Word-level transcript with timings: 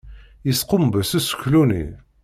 Yeskumbes 0.45 1.09
useklu-nni. 1.17 1.85